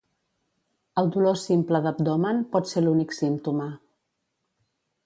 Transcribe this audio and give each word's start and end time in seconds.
El 1.01 1.11
dolor 1.17 1.37
simple 1.41 1.83
d'abdomen 1.85 2.43
pot 2.57 2.73
ser 2.73 2.85
l'únic 2.87 3.17
símptoma. 3.21 3.71